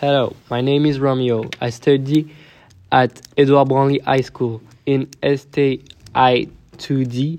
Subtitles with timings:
[0.00, 1.50] Hello, my name is Romeo.
[1.60, 2.34] I study
[2.90, 7.38] at Edward Branly High School in STI2D.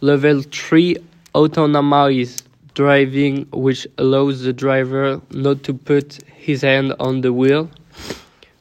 [0.00, 0.98] Level 3
[1.34, 2.45] autonomous
[2.76, 7.70] driving, which allows the driver not to put his hand on the wheel,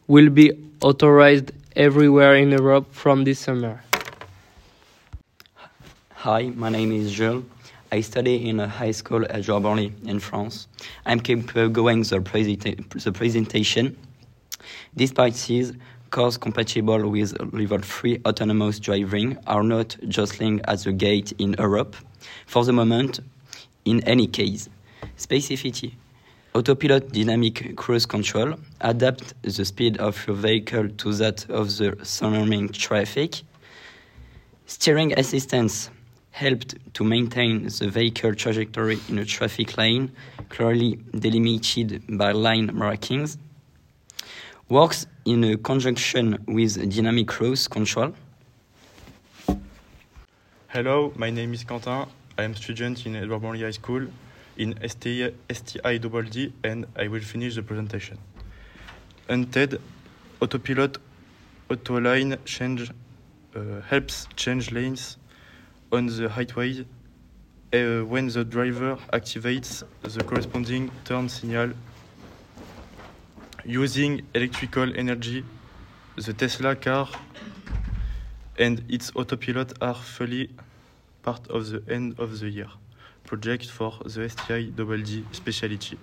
[0.07, 3.83] will be authorized everywhere in Europe from this summer.
[6.13, 7.43] Hi, my name is Jules.
[7.91, 10.67] I study in a high school at Jorbonly in France.
[11.05, 13.97] I'm keep going the, presenta- the presentation.
[14.95, 15.73] Despite this,
[16.09, 21.97] cars compatible with level 3 autonomous driving are not jostling at the gate in Europe.
[22.47, 23.19] For the moment,
[23.85, 24.67] in any case,
[25.17, 25.93] specificity.
[26.53, 32.69] Autopilot dynamic cruise control adapt the speed of your vehicle to that of the surrounding
[32.69, 33.41] traffic.
[34.65, 35.89] Steering assistance
[36.31, 40.11] helped to maintain the vehicle trajectory in a traffic lane
[40.49, 43.37] clearly delimited by line markings
[44.69, 48.13] works in conjunction with dynamic cruise control.
[50.67, 52.05] Hello, my name is Quentin.
[52.37, 54.07] I am student in Edward Branly High School
[54.57, 58.17] in STI, STIDD and I will finish the presentation.
[59.29, 59.79] Unted
[60.41, 60.97] autopilot
[61.69, 62.91] auto line change
[63.55, 65.17] uh, helps change lanes
[65.93, 66.85] on the highway
[67.73, 71.71] uh, when the driver activates the corresponding turn signal
[73.63, 75.43] using electrical energy,
[76.17, 77.07] the Tesla car
[78.57, 80.49] and its autopilot are fully
[81.25, 82.71] part of the end of the year
[83.25, 85.97] project for the STI Double D specialty,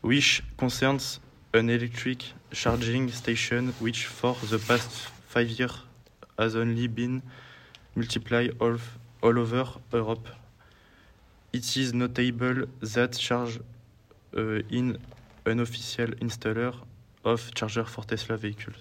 [0.00, 1.20] which concerns
[1.52, 4.90] an electric charging station which for the past
[5.28, 5.76] five years
[6.38, 7.22] has only been
[7.94, 8.78] multiplied all,
[9.22, 10.26] all over Europe.
[11.52, 13.60] It is notable that charge
[14.36, 14.40] uh,
[14.70, 14.98] in
[15.46, 16.74] an official installer
[17.24, 18.76] of charger for Tesla vehicles.